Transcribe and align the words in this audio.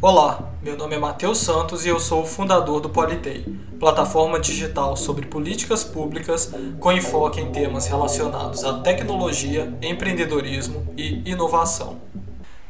Olá, 0.00 0.54
meu 0.62 0.78
nome 0.78 0.96
é 0.96 0.98
Matheus 0.98 1.38
Santos 1.38 1.84
e 1.84 1.90
eu 1.90 2.00
sou 2.00 2.22
o 2.22 2.26
fundador 2.26 2.80
do 2.80 2.88
Politei, 2.88 3.44
plataforma 3.78 4.40
digital 4.40 4.96
sobre 4.96 5.26
políticas 5.26 5.84
públicas 5.84 6.54
com 6.80 6.90
enfoque 6.90 7.40
em 7.40 7.52
temas 7.52 7.86
relacionados 7.86 8.64
à 8.64 8.80
tecnologia, 8.80 9.76
empreendedorismo 9.82 10.86
e 10.96 11.28
inovação. 11.28 12.00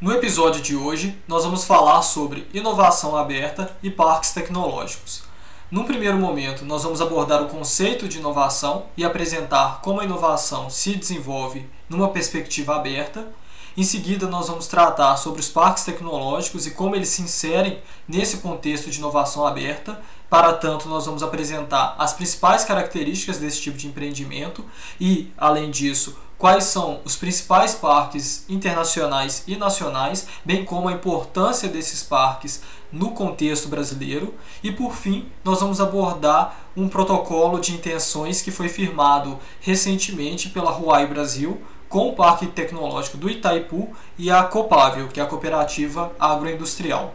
No 0.01 0.11
episódio 0.11 0.61
de 0.61 0.75
hoje, 0.75 1.17
nós 1.25 1.45
vamos 1.45 1.63
falar 1.63 2.01
sobre 2.01 2.47
inovação 2.53 3.15
aberta 3.15 3.73
e 3.81 3.89
parques 3.89 4.33
tecnológicos. 4.33 5.28
Num 5.71 5.83
primeiro 5.83 6.17
momento, 6.17 6.65
nós 6.65 6.83
vamos 6.83 6.99
abordar 6.99 7.43
o 7.43 7.47
conceito 7.47 8.07
de 8.07 8.17
inovação 8.17 8.87
e 8.97 9.05
apresentar 9.05 9.81
como 9.81 10.01
a 10.01 10.03
inovação 10.03 10.69
se 10.69 10.95
desenvolve 10.95 11.69
numa 11.87 12.09
perspectiva 12.09 12.75
aberta 12.75 13.31
em 13.79 13.83
seguida, 13.83 14.27
nós 14.27 14.49
vamos 14.49 14.67
tratar 14.67 15.15
sobre 15.15 15.39
os 15.39 15.47
parques 15.47 15.85
tecnológicos 15.85 16.67
e 16.67 16.71
como 16.71 16.97
eles 16.97 17.07
se 17.07 17.21
inserem 17.21 17.79
nesse 18.05 18.39
contexto 18.39 18.89
de 18.89 18.97
inovação 18.97 19.47
aberta. 19.47 20.01
Para 20.29 20.51
tanto, 20.51 20.89
nós 20.89 21.05
vamos 21.05 21.23
apresentar 21.23 21.95
as 21.97 22.13
principais 22.13 22.65
características 22.65 23.37
desse 23.37 23.61
tipo 23.61 23.77
de 23.77 23.87
empreendimento 23.87 24.65
e, 24.99 25.31
além 25.37 25.71
disso, 25.71 26.17
quais 26.39 26.63
são 26.63 27.01
os 27.03 27.17
principais 27.17 27.75
parques 27.75 28.45
internacionais 28.47 29.43
e 29.45 29.57
nacionais, 29.57 30.25
bem 30.43 30.63
como 30.63 30.87
a 30.87 30.93
importância 30.93 31.67
desses 31.67 32.01
parques 32.01 32.63
no 32.91 33.11
contexto 33.11 33.67
brasileiro. 33.67 34.33
E 34.63 34.71
por 34.71 34.95
fim, 34.95 35.29
nós 35.43 35.59
vamos 35.59 35.81
abordar 35.81 36.57
um 36.77 36.87
protocolo 36.87 37.59
de 37.59 37.73
intenções 37.73 38.41
que 38.41 38.51
foi 38.51 38.69
firmado 38.69 39.37
recentemente 39.59 40.49
pela 40.49 40.71
Huawei 40.71 41.05
Brasil 41.05 41.61
com 41.89 42.07
o 42.07 42.15
Parque 42.15 42.47
Tecnológico 42.47 43.17
do 43.17 43.29
Itaipu 43.29 43.89
e 44.17 44.31
a 44.31 44.43
Copável, 44.43 45.09
que 45.09 45.19
é 45.19 45.23
a 45.23 45.25
cooperativa 45.25 46.13
agroindustrial. 46.17 47.13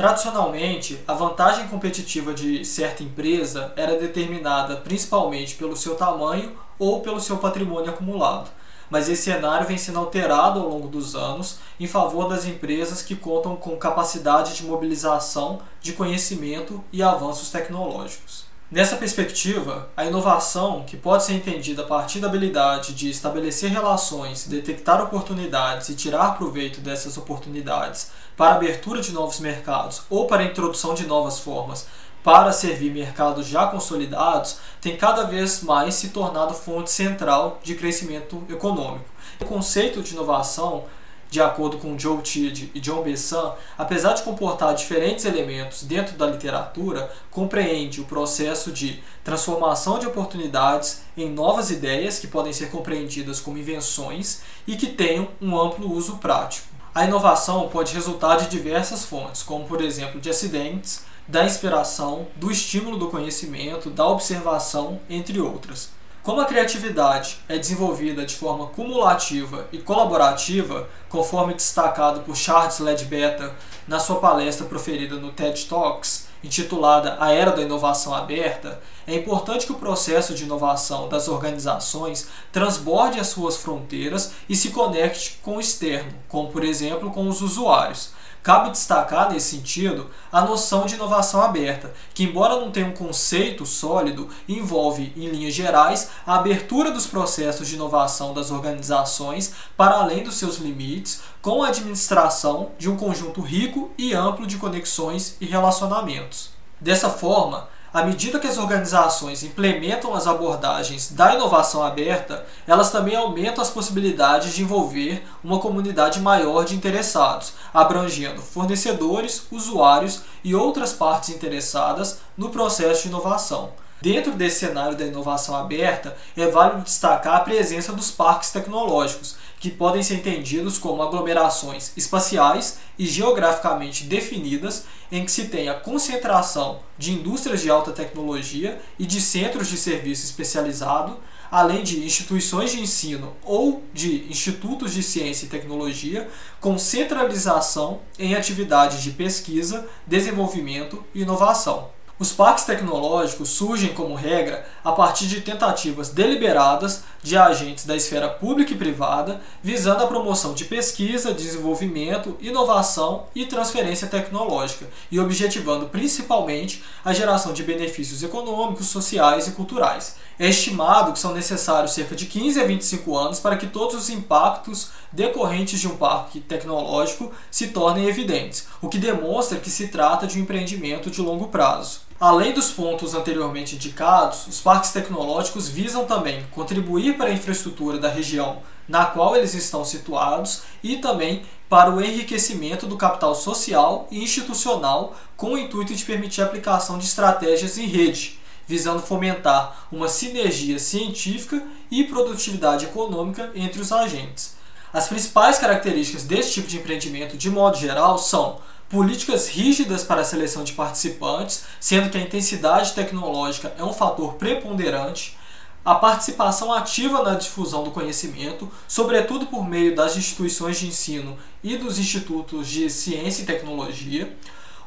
Tradicionalmente, 0.00 0.98
a 1.06 1.12
vantagem 1.12 1.68
competitiva 1.68 2.32
de 2.32 2.64
certa 2.64 3.02
empresa 3.02 3.70
era 3.76 3.98
determinada 3.98 4.76
principalmente 4.76 5.56
pelo 5.56 5.76
seu 5.76 5.94
tamanho 5.94 6.56
ou 6.78 7.02
pelo 7.02 7.20
seu 7.20 7.36
patrimônio 7.36 7.90
acumulado 7.90 8.48
mas 8.88 9.10
esse 9.10 9.24
cenário 9.24 9.68
vem 9.68 9.76
sendo 9.76 9.98
alterado 9.98 10.58
ao 10.58 10.68
longo 10.68 10.88
dos 10.88 11.14
anos 11.14 11.58
em 11.78 11.86
favor 11.86 12.30
das 12.30 12.46
empresas 12.46 13.02
que 13.02 13.14
contam 13.14 13.54
com 13.54 13.76
capacidade 13.76 14.56
de 14.56 14.64
mobilização 14.64 15.60
de 15.82 15.92
conhecimento 15.92 16.82
e 16.90 17.02
avanços 17.02 17.50
tecnológicos. 17.50 18.50
Nessa 18.70 18.96
perspectiva, 18.96 19.88
a 19.96 20.04
inovação, 20.04 20.84
que 20.84 20.96
pode 20.96 21.24
ser 21.24 21.34
entendida 21.34 21.82
a 21.82 21.86
partir 21.86 22.20
da 22.20 22.28
habilidade 22.28 22.94
de 22.94 23.10
estabelecer 23.10 23.68
relações, 23.68 24.46
detectar 24.46 25.02
oportunidades 25.02 25.88
e 25.88 25.96
tirar 25.96 26.38
proveito 26.38 26.80
dessas 26.80 27.16
oportunidades 27.16 28.12
para 28.40 28.54
abertura 28.54 29.02
de 29.02 29.12
novos 29.12 29.38
mercados 29.38 30.00
ou 30.08 30.26
para 30.26 30.42
introdução 30.42 30.94
de 30.94 31.06
novas 31.06 31.38
formas 31.40 31.86
para 32.24 32.52
servir 32.52 32.90
mercados 32.90 33.46
já 33.46 33.66
consolidados, 33.66 34.56
tem 34.80 34.96
cada 34.96 35.24
vez 35.24 35.62
mais 35.62 35.96
se 35.96 36.08
tornado 36.08 36.54
fonte 36.54 36.90
central 36.90 37.60
de 37.62 37.74
crescimento 37.74 38.42
econômico. 38.48 39.04
O 39.42 39.44
conceito 39.44 40.00
de 40.00 40.14
inovação, 40.14 40.86
de 41.28 41.38
acordo 41.38 41.76
com 41.76 41.98
Joe 41.98 42.22
Tidd 42.22 42.70
e 42.74 42.80
John 42.80 43.02
Bessan, 43.02 43.52
apesar 43.76 44.14
de 44.14 44.22
comportar 44.22 44.74
diferentes 44.74 45.26
elementos 45.26 45.82
dentro 45.82 46.16
da 46.16 46.26
literatura, 46.26 47.12
compreende 47.30 48.00
o 48.00 48.06
processo 48.06 48.72
de 48.72 49.02
transformação 49.22 49.98
de 49.98 50.06
oportunidades 50.06 51.02
em 51.14 51.28
novas 51.28 51.70
ideias 51.70 52.18
que 52.18 52.26
podem 52.26 52.54
ser 52.54 52.70
compreendidas 52.70 53.38
como 53.38 53.58
invenções 53.58 54.40
e 54.66 54.76
que 54.76 54.86
tenham 54.86 55.28
um 55.42 55.60
amplo 55.60 55.92
uso 55.92 56.16
prático. 56.16 56.79
A 56.92 57.04
inovação 57.04 57.68
pode 57.68 57.94
resultar 57.94 58.36
de 58.36 58.48
diversas 58.48 59.04
fontes, 59.04 59.44
como 59.44 59.64
por 59.64 59.80
exemplo 59.80 60.20
de 60.20 60.28
acidentes, 60.28 61.04
da 61.28 61.44
inspiração, 61.44 62.26
do 62.34 62.50
estímulo 62.50 62.96
do 62.96 63.06
conhecimento, 63.06 63.90
da 63.90 64.04
observação, 64.08 65.00
entre 65.08 65.40
outras. 65.40 65.90
Como 66.20 66.40
a 66.40 66.44
criatividade 66.44 67.38
é 67.48 67.56
desenvolvida 67.56 68.26
de 68.26 68.34
forma 68.34 68.66
cumulativa 68.66 69.68
e 69.72 69.78
colaborativa, 69.78 70.88
conforme 71.08 71.54
destacado 71.54 72.20
por 72.22 72.36
Charles 72.36 72.80
Ledbetter 72.80 73.52
na 73.86 74.00
sua 74.00 74.16
palestra 74.16 74.66
proferida 74.66 75.14
no 75.14 75.30
TED 75.30 75.66
Talks, 75.66 76.26
intitulada 76.42 77.16
A 77.20 77.32
Era 77.32 77.50
da 77.50 77.62
Inovação 77.62 78.14
Aberta, 78.14 78.80
é 79.06 79.14
importante 79.14 79.66
que 79.66 79.72
o 79.72 79.78
processo 79.78 80.34
de 80.34 80.44
inovação 80.44 81.08
das 81.08 81.28
organizações 81.28 82.28
transborde 82.52 83.18
as 83.18 83.28
suas 83.28 83.56
fronteiras 83.56 84.32
e 84.48 84.56
se 84.56 84.70
conecte 84.70 85.38
com 85.42 85.56
o 85.56 85.60
externo, 85.60 86.12
como 86.28 86.50
por 86.50 86.64
exemplo 86.64 87.10
com 87.10 87.28
os 87.28 87.42
usuários, 87.42 88.12
Cabe 88.42 88.70
destacar, 88.70 89.30
nesse 89.30 89.56
sentido, 89.56 90.10
a 90.32 90.40
noção 90.40 90.86
de 90.86 90.94
inovação 90.94 91.42
aberta, 91.42 91.92
que, 92.14 92.24
embora 92.24 92.58
não 92.58 92.70
tenha 92.70 92.86
um 92.86 92.94
conceito 92.94 93.66
sólido, 93.66 94.28
envolve, 94.48 95.12
em 95.14 95.28
linhas 95.28 95.52
gerais, 95.52 96.10
a 96.26 96.36
abertura 96.36 96.90
dos 96.90 97.06
processos 97.06 97.68
de 97.68 97.74
inovação 97.74 98.32
das 98.32 98.50
organizações 98.50 99.52
para 99.76 99.96
além 99.96 100.24
dos 100.24 100.36
seus 100.36 100.56
limites, 100.56 101.20
com 101.42 101.62
a 101.62 101.68
administração 101.68 102.70
de 102.78 102.88
um 102.88 102.96
conjunto 102.96 103.42
rico 103.42 103.90
e 103.98 104.14
amplo 104.14 104.46
de 104.46 104.56
conexões 104.56 105.36
e 105.38 105.44
relacionamentos. 105.44 106.50
Dessa 106.80 107.10
forma, 107.10 107.68
à 107.92 108.04
medida 108.04 108.38
que 108.38 108.46
as 108.46 108.56
organizações 108.56 109.42
implementam 109.42 110.14
as 110.14 110.26
abordagens 110.26 111.10
da 111.10 111.34
inovação 111.34 111.82
aberta, 111.82 112.46
elas 112.66 112.90
também 112.90 113.16
aumentam 113.16 113.62
as 113.62 113.70
possibilidades 113.70 114.54
de 114.54 114.62
envolver 114.62 115.26
uma 115.42 115.58
comunidade 115.58 116.20
maior 116.20 116.64
de 116.64 116.76
interessados, 116.76 117.52
abrangendo 117.74 118.40
fornecedores, 118.40 119.42
usuários 119.50 120.22
e 120.44 120.54
outras 120.54 120.92
partes 120.92 121.30
interessadas 121.30 122.18
no 122.36 122.50
processo 122.50 123.02
de 123.02 123.08
inovação. 123.08 123.70
Dentro 124.00 124.32
desse 124.32 124.60
cenário 124.60 124.96
da 124.96 125.04
inovação 125.04 125.54
aberta, 125.54 126.16
é 126.34 126.46
válido 126.46 126.82
destacar 126.82 127.36
a 127.36 127.40
presença 127.40 127.92
dos 127.92 128.10
parques 128.10 128.50
tecnológicos, 128.50 129.36
que 129.60 129.70
podem 129.70 130.02
ser 130.02 130.14
entendidos 130.14 130.78
como 130.78 131.02
aglomerações 131.02 131.92
espaciais 131.94 132.78
e 132.98 133.06
geograficamente 133.06 134.04
definidas 134.04 134.86
em 135.12 135.22
que 135.22 135.30
se 135.30 135.48
tem 135.48 135.68
a 135.68 135.74
concentração 135.74 136.80
de 136.96 137.12
indústrias 137.12 137.60
de 137.60 137.70
alta 137.70 137.92
tecnologia 137.92 138.80
e 138.98 139.04
de 139.04 139.20
centros 139.20 139.68
de 139.68 139.76
serviço 139.76 140.24
especializado, 140.24 141.18
além 141.50 141.82
de 141.82 142.02
instituições 142.02 142.72
de 142.72 142.80
ensino 142.80 143.36
ou 143.44 143.84
de 143.92 144.24
institutos 144.30 144.94
de 144.94 145.02
ciência 145.02 145.44
e 145.44 145.48
tecnologia, 145.50 146.26
com 146.58 146.78
centralização 146.78 148.00
em 148.18 148.34
atividades 148.34 149.02
de 149.02 149.10
pesquisa, 149.10 149.86
desenvolvimento 150.06 151.04
e 151.14 151.20
inovação. 151.20 151.90
Os 152.20 152.32
parques 152.32 152.64
tecnológicos 152.64 153.48
surgem, 153.48 153.94
como 153.94 154.14
regra, 154.14 154.68
a 154.84 154.92
partir 154.92 155.26
de 155.26 155.40
tentativas 155.40 156.10
deliberadas 156.10 157.02
de 157.22 157.34
agentes 157.34 157.86
da 157.86 157.96
esfera 157.96 158.28
pública 158.28 158.74
e 158.74 158.76
privada, 158.76 159.40
visando 159.62 160.04
a 160.04 160.06
promoção 160.06 160.52
de 160.52 160.66
pesquisa, 160.66 161.32
desenvolvimento, 161.32 162.36
inovação 162.38 163.24
e 163.34 163.46
transferência 163.46 164.06
tecnológica, 164.06 164.86
e 165.10 165.18
objetivando 165.18 165.86
principalmente 165.86 166.84
a 167.02 167.14
geração 167.14 167.54
de 167.54 167.62
benefícios 167.62 168.22
econômicos, 168.22 168.88
sociais 168.88 169.48
e 169.48 169.52
culturais. 169.52 170.16
É 170.38 170.46
estimado 170.46 171.14
que 171.14 171.18
são 171.18 171.32
necessários 171.32 171.92
cerca 171.92 172.14
de 172.14 172.26
15 172.26 172.60
a 172.60 172.66
25 172.66 173.16
anos 173.16 173.40
para 173.40 173.56
que 173.56 173.66
todos 173.66 173.94
os 173.94 174.10
impactos 174.10 174.90
decorrentes 175.10 175.80
de 175.80 175.88
um 175.88 175.96
parque 175.96 176.38
tecnológico 176.38 177.32
se 177.50 177.68
tornem 177.68 178.08
evidentes, 178.08 178.66
o 178.82 178.90
que 178.90 178.98
demonstra 178.98 179.58
que 179.58 179.70
se 179.70 179.88
trata 179.88 180.26
de 180.26 180.38
um 180.38 180.42
empreendimento 180.42 181.10
de 181.10 181.22
longo 181.22 181.48
prazo. 181.48 182.09
Além 182.20 182.52
dos 182.52 182.70
pontos 182.70 183.14
anteriormente 183.14 183.76
indicados, 183.76 184.46
os 184.46 184.60
parques 184.60 184.90
tecnológicos 184.90 185.68
visam 185.68 186.04
também 186.04 186.44
contribuir 186.50 187.16
para 187.16 187.30
a 187.30 187.32
infraestrutura 187.32 187.96
da 187.96 188.10
região 188.10 188.58
na 188.86 189.06
qual 189.06 189.34
eles 189.34 189.54
estão 189.54 189.86
situados 189.86 190.64
e 190.82 190.98
também 190.98 191.46
para 191.66 191.90
o 191.90 191.98
enriquecimento 191.98 192.86
do 192.86 192.98
capital 192.98 193.34
social 193.34 194.06
e 194.10 194.22
institucional 194.22 195.16
com 195.34 195.54
o 195.54 195.58
intuito 195.58 195.94
de 195.94 196.04
permitir 196.04 196.42
a 196.42 196.44
aplicação 196.44 196.98
de 196.98 197.06
estratégias 197.06 197.78
em 197.78 197.86
rede, 197.86 198.38
visando 198.66 199.00
fomentar 199.00 199.86
uma 199.90 200.06
sinergia 200.06 200.78
científica 200.78 201.62
e 201.90 202.04
produtividade 202.04 202.84
econômica 202.84 203.50
entre 203.54 203.80
os 203.80 203.92
agentes. 203.92 204.56
As 204.92 205.08
principais 205.08 205.58
características 205.58 206.24
desse 206.24 206.52
tipo 206.52 206.68
de 206.68 206.76
empreendimento, 206.76 207.38
de 207.38 207.48
modo 207.48 207.78
geral, 207.78 208.18
são 208.18 208.58
políticas 208.90 209.48
rígidas 209.48 210.02
para 210.02 210.22
a 210.22 210.24
seleção 210.24 210.64
de 210.64 210.72
participantes, 210.72 211.64
sendo 211.78 212.10
que 212.10 212.18
a 212.18 212.20
intensidade 212.20 212.92
tecnológica 212.92 213.72
é 213.78 213.84
um 213.84 213.92
fator 213.92 214.34
preponderante, 214.34 215.38
a 215.84 215.94
participação 215.94 216.72
ativa 216.72 217.22
na 217.22 217.36
difusão 217.36 217.84
do 217.84 217.92
conhecimento, 217.92 218.70
sobretudo 218.88 219.46
por 219.46 219.66
meio 219.66 219.94
das 219.94 220.16
instituições 220.16 220.78
de 220.78 220.88
ensino 220.88 221.38
e 221.62 221.76
dos 221.76 221.98
institutos 221.98 222.68
de 222.68 222.90
ciência 222.90 223.42
e 223.42 223.46
tecnologia, 223.46 224.36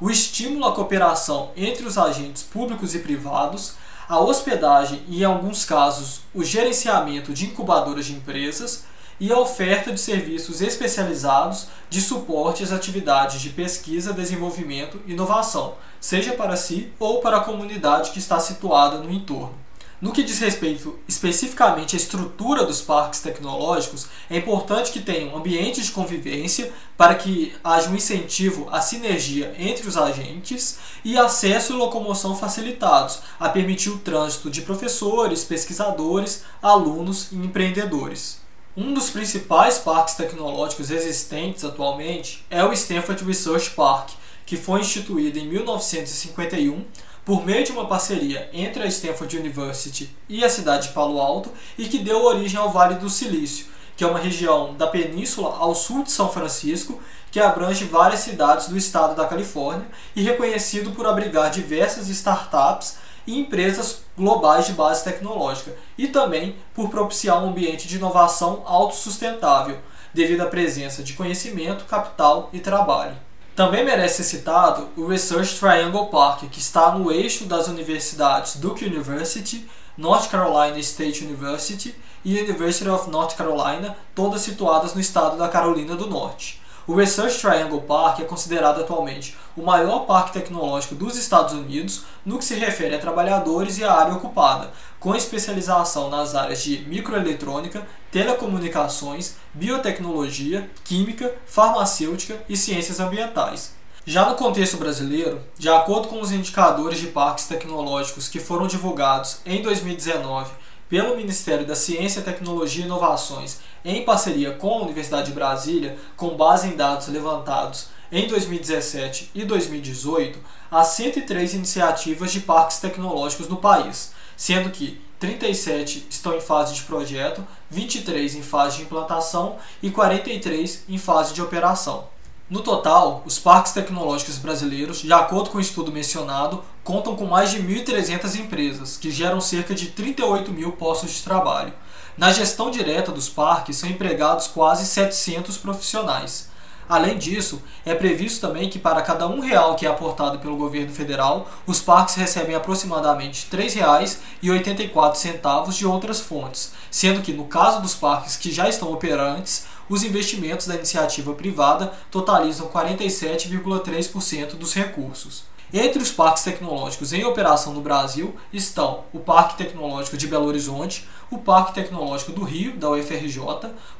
o 0.01 0.09
estímulo 0.09 0.65
à 0.65 0.73
cooperação 0.73 1.51
entre 1.55 1.85
os 1.85 1.97
agentes 1.97 2.43
públicos 2.43 2.93
e 2.93 2.99
privados, 2.99 3.75
a 4.07 4.19
hospedagem 4.19 5.01
e, 5.07 5.21
em 5.21 5.23
alguns 5.23 5.63
casos, 5.63 6.19
o 6.35 6.43
gerenciamento 6.43 7.33
de 7.33 7.45
incubadoras 7.45 8.05
de 8.05 8.13
empresas 8.13 8.83
e 9.19 9.31
a 9.31 9.39
oferta 9.39 9.91
de 9.91 9.99
serviços 9.99 10.61
especializados 10.61 11.67
de 11.89 12.01
suporte 12.01 12.63
às 12.63 12.71
atividades 12.71 13.41
de 13.41 13.49
pesquisa, 13.49 14.13
desenvolvimento 14.13 14.99
e 15.05 15.13
inovação, 15.13 15.75
seja 15.99 16.33
para 16.33 16.55
si 16.55 16.91
ou 16.99 17.19
para 17.21 17.37
a 17.37 17.43
comunidade 17.43 18.11
que 18.11 18.19
está 18.19 18.39
situada 18.39 18.97
no 18.97 19.11
entorno. 19.11 19.63
No 20.03 20.11
que 20.11 20.21
diz 20.21 20.39
respeito 20.39 20.99
especificamente 21.07 21.95
à 21.95 21.97
estrutura 21.97 22.65
dos 22.65 22.81
parques 22.81 23.21
tecnológicos, 23.21 24.07
é 24.29 24.35
importante 24.35 24.91
que 24.91 24.99
tenham 24.99 25.33
ambientes 25.33 25.85
de 25.85 25.93
convivência 25.93 26.73
para 26.97 27.15
que 27.15 27.55
haja 27.63 27.89
um 27.89 27.95
incentivo 27.95 28.67
à 28.69 28.81
sinergia 28.81 29.55
entre 29.57 29.87
os 29.87 29.95
agentes 29.95 30.77
e 31.05 31.17
acesso 31.17 31.71
e 31.71 31.77
locomoção 31.77 32.35
facilitados, 32.35 33.19
a 33.39 33.47
permitir 33.47 33.91
o 33.91 33.99
trânsito 33.99 34.49
de 34.49 34.63
professores, 34.63 35.45
pesquisadores, 35.45 36.43
alunos 36.61 37.31
e 37.31 37.37
empreendedores. 37.37 38.42
Um 38.75 38.91
dos 38.91 39.11
principais 39.11 39.77
parques 39.77 40.15
tecnológicos 40.15 40.89
existentes 40.89 41.63
atualmente 41.63 42.43
é 42.49 42.65
o 42.65 42.73
Stanford 42.73 43.23
Research 43.23 43.69
Park, 43.69 44.09
que 44.47 44.57
foi 44.57 44.81
instituído 44.81 45.37
em 45.37 45.47
1951 45.47 46.83
por 47.23 47.45
meio 47.45 47.63
de 47.63 47.71
uma 47.71 47.85
parceria 47.85 48.49
entre 48.51 48.81
a 48.81 48.87
Stanford 48.87 49.37
University 49.37 50.09
e 50.27 50.43
a 50.43 50.49
cidade 50.49 50.87
de 50.87 50.93
Palo 50.95 51.21
Alto 51.21 51.51
e 51.77 51.87
que 51.87 51.99
deu 51.99 52.23
origem 52.23 52.59
ao 52.59 52.71
Vale 52.71 52.95
do 52.95 53.11
Silício, 53.11 53.67
que 53.95 54.03
é 54.03 54.07
uma 54.07 54.17
região 54.17 54.73
da 54.73 54.87
península 54.87 55.55
ao 55.55 55.75
sul 55.75 56.03
de 56.03 56.11
São 56.11 56.31
Francisco 56.31 56.99
que 57.31 57.39
abrange 57.39 57.85
várias 57.85 58.21
cidades 58.21 58.69
do 58.69 58.77
estado 58.77 59.15
da 59.15 59.27
Califórnia 59.27 59.85
e 60.15 60.23
reconhecido 60.23 60.89
por 60.93 61.05
abrigar 61.05 61.51
diversas 61.51 62.09
startups 62.09 62.97
e 63.25 63.39
empresas 63.39 64.03
globais 64.17 64.65
de 64.65 64.73
base 64.73 65.03
tecnológica, 65.03 65.75
e 65.97 66.07
também 66.07 66.55
por 66.73 66.89
propiciar 66.89 67.43
um 67.43 67.49
ambiente 67.49 67.87
de 67.87 67.97
inovação 67.97 68.63
autossustentável, 68.65 69.77
devido 70.13 70.41
à 70.41 70.45
presença 70.45 71.01
de 71.03 71.13
conhecimento, 71.13 71.85
capital 71.85 72.49
e 72.53 72.59
trabalho. 72.59 73.15
Também 73.55 73.85
merece 73.85 74.23
ser 74.23 74.37
citado 74.37 74.89
o 74.97 75.07
Research 75.07 75.59
Triangle 75.59 76.07
Park, 76.07 76.49
que 76.49 76.59
está 76.59 76.91
no 76.91 77.11
eixo 77.11 77.45
das 77.45 77.67
universidades 77.67 78.55
Duke 78.55 78.83
University, 78.83 79.67
North 79.95 80.27
Carolina 80.29 80.79
State 80.79 81.23
University 81.23 81.95
e 82.25 82.39
University 82.39 82.89
of 82.89 83.11
North 83.11 83.35
Carolina, 83.35 83.95
todas 84.15 84.41
situadas 84.41 84.95
no 84.95 85.01
estado 85.01 85.37
da 85.37 85.47
Carolina 85.47 85.95
do 85.95 86.07
Norte. 86.07 86.62
O 86.85 86.95
Research 86.95 87.39
Triangle 87.39 87.79
Park 87.79 88.19
é 88.19 88.25
considerado 88.25 88.81
atualmente 88.81 89.37
o 89.55 89.61
maior 89.61 89.99
parque 89.99 90.33
tecnológico 90.33 90.95
dos 90.95 91.15
Estados 91.15 91.53
Unidos 91.53 92.03
no 92.25 92.37
que 92.37 92.43
se 92.43 92.55
refere 92.55 92.93
a 92.93 92.99
trabalhadores 92.99 93.77
e 93.77 93.85
a 93.85 93.93
área 93.93 94.15
ocupada, 94.15 94.69
com 94.99 95.15
especialização 95.15 96.09
nas 96.09 96.35
áreas 96.35 96.61
de 96.61 96.79
microeletrônica, 96.79 97.87
telecomunicações, 98.11 99.35
biotecnologia, 99.53 100.69
química, 100.83 101.33
farmacêutica 101.45 102.43
e 102.49 102.57
ciências 102.57 102.99
ambientais. 102.99 103.73
Já 104.05 104.27
no 104.27 104.35
contexto 104.35 104.75
brasileiro, 104.75 105.39
de 105.57 105.69
acordo 105.69 106.09
com 106.09 106.19
os 106.19 106.33
indicadores 106.33 106.99
de 106.99 107.07
parques 107.07 107.45
tecnológicos 107.45 108.27
que 108.27 108.41
foram 108.41 108.67
divulgados 108.67 109.37
em 109.45 109.61
2019 109.61 110.51
pelo 110.93 111.17
Ministério 111.17 111.65
da 111.65 111.73
Ciência, 111.73 112.21
Tecnologia 112.21 112.83
e 112.83 112.85
Inovações, 112.85 113.61
em 113.83 114.05
parceria 114.05 114.51
com 114.51 114.75
a 114.75 114.81
Universidade 114.83 115.29
de 115.29 115.33
Brasília, 115.33 115.97
com 116.15 116.37
base 116.37 116.67
em 116.67 116.75
dados 116.75 117.07
levantados 117.07 117.87
em 118.11 118.27
2017 118.27 119.31
e 119.33 119.43
2018, 119.43 120.37
há 120.69 120.83
103 120.83 121.55
iniciativas 121.55 122.31
de 122.31 122.41
parques 122.41 122.77
tecnológicos 122.77 123.47
no 123.47 123.57
país, 123.57 124.13
sendo 124.37 124.69
que 124.69 125.01
37 125.17 126.05
estão 126.11 126.37
em 126.37 126.41
fase 126.41 126.75
de 126.75 126.83
projeto, 126.83 127.43
23 127.71 128.35
em 128.35 128.43
fase 128.43 128.77
de 128.77 128.83
implantação 128.83 129.55
e 129.81 129.89
43 129.89 130.83
em 130.87 130.99
fase 130.99 131.33
de 131.33 131.41
operação. 131.41 132.07
No 132.53 132.61
total, 132.61 133.23
os 133.25 133.39
parques 133.39 133.73
tecnológicos 133.73 134.37
brasileiros, 134.37 134.99
de 134.99 135.11
acordo 135.11 135.49
com 135.49 135.57
o 135.57 135.61
estudo 135.61 135.91
mencionado, 135.91 136.63
contam 136.83 137.15
com 137.15 137.25
mais 137.25 137.49
de 137.49 137.57
1.300 137.57 138.35
empresas, 138.35 138.95
que 138.95 139.09
geram 139.09 139.41
cerca 139.41 139.73
de 139.73 139.87
38 139.87 140.51
mil 140.51 140.73
postos 140.73 141.13
de 141.13 141.23
trabalho. 141.23 141.73
Na 142.15 142.31
gestão 142.31 142.69
direta 142.69 143.11
dos 143.11 143.27
parques 143.27 143.77
são 143.77 143.89
empregados 143.89 144.45
quase 144.45 144.85
700 144.85 145.57
profissionais. 145.57 146.47
Além 146.87 147.17
disso, 147.17 147.59
é 147.85 147.95
previsto 147.95 148.45
também 148.45 148.69
que 148.69 148.77
para 148.77 149.01
cada 149.01 149.27
um 149.27 149.39
real 149.39 149.75
que 149.75 149.87
é 149.87 149.89
aportado 149.89 150.37
pelo 150.37 150.55
governo 150.55 150.93
federal, 150.93 151.49
os 151.65 151.81
parques 151.81 152.13
recebem 152.13 152.55
aproximadamente 152.55 153.47
R$ 153.51 153.63
3,84 153.63 155.71
de 155.71 155.87
outras 155.87 156.19
fontes, 156.19 156.71
sendo 156.91 157.21
que 157.21 157.33
no 157.33 157.45
caso 157.45 157.81
dos 157.81 157.95
parques 157.95 158.35
que 158.35 158.51
já 158.51 158.69
estão 158.69 158.91
operantes, 158.91 159.65
os 159.89 160.03
investimentos 160.03 160.67
da 160.67 160.75
iniciativa 160.75 161.33
privada 161.33 161.93
totalizam 162.09 162.67
47,3% 162.67 164.55
dos 164.55 164.73
recursos. 164.73 165.43
Entre 165.75 166.01
os 166.03 166.11
parques 166.11 166.43
tecnológicos 166.43 167.13
em 167.13 167.25
operação 167.25 167.73
no 167.73 167.81
Brasil 167.81 168.35
estão 168.53 169.05
o 169.11 169.19
Parque 169.19 169.57
Tecnológico 169.57 170.15
de 170.15 170.27
Belo 170.27 170.45
Horizonte, 170.45 171.09
o 171.31 171.39
Parque 171.39 171.73
Tecnológico 171.73 172.31
do 172.31 172.43
Rio, 172.43 172.77
da 172.77 172.91
UFRJ, 172.91 173.39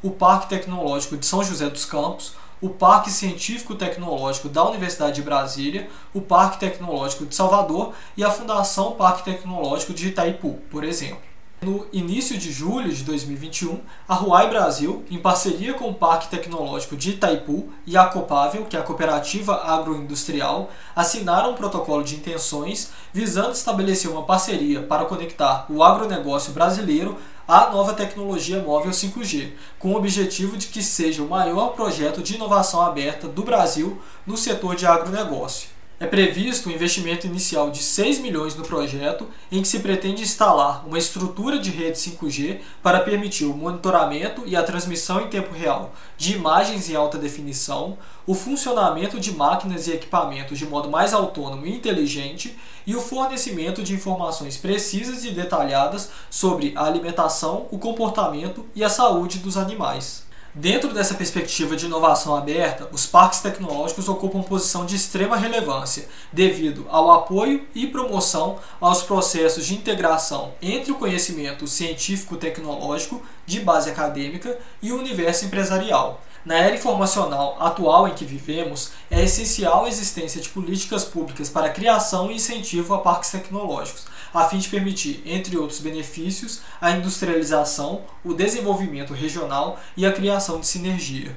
o 0.03 0.11
Parque 0.11 0.49
Tecnológico 0.49 1.17
de 1.17 1.25
São 1.25 1.43
José 1.43 1.67
dos 1.67 1.83
Campos, 1.83 2.33
o 2.61 2.69
Parque 2.69 3.09
Científico 3.09 3.73
Tecnológico 3.73 4.47
da 4.47 4.63
Universidade 4.69 5.15
de 5.15 5.23
Brasília, 5.23 5.89
o 6.13 6.21
Parque 6.21 6.59
Tecnológico 6.59 7.25
de 7.25 7.33
Salvador 7.33 7.93
e 8.15 8.23
a 8.23 8.29
Fundação 8.29 8.91
Parque 8.91 9.25
Tecnológico 9.25 9.93
de 9.93 10.09
Itaipu, 10.09 10.59
por 10.69 10.83
exemplo. 10.83 11.32
No 11.63 11.87
início 11.93 12.37
de 12.37 12.51
julho 12.51 12.91
de 12.91 13.05
2021, 13.05 13.79
a 14.05 14.15
Huawei 14.15 14.49
Brasil, 14.49 15.05
em 15.09 15.17
parceria 15.17 15.73
com 15.73 15.87
o 15.87 15.93
Parque 15.93 16.27
Tecnológico 16.27 16.97
de 16.97 17.11
Itaipu 17.11 17.69
e 17.87 17.95
a 17.95 18.03
Copável, 18.03 18.65
que 18.65 18.75
é 18.75 18.79
a 18.81 18.83
Cooperativa 18.83 19.63
Agroindustrial, 19.63 20.69
assinaram 20.93 21.51
um 21.51 21.55
protocolo 21.55 22.03
de 22.03 22.15
intenções 22.15 22.91
visando 23.13 23.53
estabelecer 23.53 24.11
uma 24.11 24.23
parceria 24.23 24.81
para 24.81 25.05
conectar 25.05 25.65
o 25.69 25.81
agronegócio 25.81 26.51
brasileiro 26.51 27.17
à 27.47 27.69
nova 27.69 27.93
tecnologia 27.93 28.61
móvel 28.61 28.91
5G, 28.91 29.53
com 29.79 29.93
o 29.93 29.95
objetivo 29.95 30.57
de 30.57 30.67
que 30.67 30.83
seja 30.83 31.23
o 31.23 31.29
maior 31.29 31.69
projeto 31.69 32.21
de 32.21 32.35
inovação 32.35 32.81
aberta 32.81 33.25
do 33.25 33.41
Brasil 33.41 34.01
no 34.27 34.35
setor 34.35 34.75
de 34.75 34.85
agronegócio. 34.85 35.72
É 36.03 36.05
previsto 36.05 36.67
um 36.67 36.71
investimento 36.73 37.25
inicial 37.25 37.71
de 37.71 37.81
6 37.81 38.19
milhões 38.19 38.55
no 38.55 38.65
projeto, 38.65 39.25
em 39.49 39.61
que 39.61 39.67
se 39.69 39.79
pretende 39.79 40.21
instalar 40.21 40.85
uma 40.85 40.97
estrutura 40.97 41.57
de 41.57 41.69
rede 41.69 41.97
5G 41.97 42.59
para 42.83 42.99
permitir 42.99 43.45
o 43.45 43.55
monitoramento 43.55 44.43
e 44.45 44.53
a 44.53 44.63
transmissão 44.63 45.21
em 45.21 45.29
tempo 45.29 45.53
real 45.53 45.93
de 46.17 46.33
imagens 46.33 46.89
em 46.89 46.95
alta 46.97 47.17
definição, 47.17 47.97
o 48.27 48.35
funcionamento 48.35 49.17
de 49.17 49.31
máquinas 49.31 49.87
e 49.87 49.93
equipamentos 49.93 50.59
de 50.59 50.65
modo 50.65 50.89
mais 50.89 51.13
autônomo 51.13 51.65
e 51.65 51.73
inteligente 51.73 52.53
e 52.85 52.97
o 52.97 53.01
fornecimento 53.01 53.81
de 53.81 53.93
informações 53.93 54.57
precisas 54.57 55.23
e 55.23 55.31
detalhadas 55.31 56.09
sobre 56.29 56.73
a 56.75 56.83
alimentação, 56.83 57.65
o 57.71 57.79
comportamento 57.79 58.65
e 58.75 58.83
a 58.83 58.89
saúde 58.89 59.39
dos 59.39 59.55
animais. 59.55 60.22
Dentro 60.55 60.93
dessa 60.93 61.15
perspectiva 61.15 61.75
de 61.75 61.87
inovação 61.87 62.35
aberta, 62.35 62.87
os 62.91 63.07
parques 63.07 63.39
tecnológicos 63.39 64.07
ocupam 64.07 64.43
posição 64.43 64.85
de 64.85 64.95
extrema 64.95 65.35
relevância, 65.35 66.07
devido 66.31 66.85
ao 66.89 67.09
apoio 67.09 67.65
e 67.73 67.87
promoção 67.87 68.59
aos 68.79 69.01
processos 69.01 69.65
de 69.65 69.73
integração 69.73 70.53
entre 70.61 70.91
o 70.91 70.95
conhecimento 70.95 71.65
científico-tecnológico 71.65 73.19
de 73.47 73.61
base 73.61 73.89
acadêmica 73.89 74.55
e 74.79 74.91
o 74.91 74.99
universo 74.99 75.45
empresarial. 75.45 76.21
Na 76.45 76.59
era 76.59 76.75
informacional 76.75 77.57
atual 77.59 78.07
em 78.07 78.13
que 78.13 78.23
vivemos, 78.23 78.91
é 79.09 79.23
essencial 79.23 79.85
a 79.85 79.89
existência 79.89 80.39
de 80.39 80.49
políticas 80.49 81.03
públicas 81.03 81.49
para 81.49 81.65
a 81.67 81.71
criação 81.71 82.29
e 82.29 82.35
incentivo 82.35 82.93
a 82.93 82.99
parques 82.99 83.31
tecnológicos, 83.31 84.05
a 84.33 84.45
fim 84.45 84.57
de 84.57 84.69
permitir, 84.69 85.21
entre 85.25 85.57
outros 85.57 85.79
benefícios, 85.79 86.61
a 86.81 86.91
industrialização, 86.91 88.01
o 88.23 88.33
desenvolvimento 88.33 89.13
regional 89.13 89.79
e 89.95 90.05
a 90.05 90.11
criação 90.11 90.59
de 90.59 90.67
sinergia. 90.67 91.35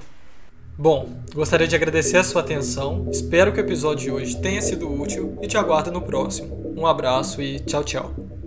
Bom, 0.79 1.09
gostaria 1.35 1.67
de 1.67 1.75
agradecer 1.75 2.19
a 2.19 2.25
sua 2.25 2.43
atenção, 2.43 3.09
espero 3.11 3.53
que 3.53 3.61
o 3.61 3.65
episódio 3.65 4.05
de 4.05 4.11
hoje 4.11 4.41
tenha 4.41 4.61
sido 4.61 4.93
útil 4.93 5.39
e 5.41 5.47
te 5.47 5.57
aguardo 5.57 5.91
no 5.91 6.03
próximo. 6.03 6.75
Um 6.77 6.87
abraço 6.87 7.41
e 7.41 7.61
tchau, 7.61 7.83
tchau. 7.83 8.27